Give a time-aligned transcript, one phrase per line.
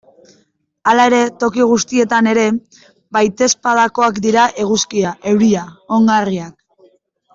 [0.91, 2.45] Hala ere, toki guztietan ere
[3.19, 5.67] baitezpadakoak dira eguzkia, euria,
[6.01, 6.59] ongarriak...